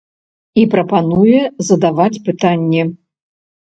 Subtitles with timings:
[0.61, 2.81] І прапануе задаваць пытанні.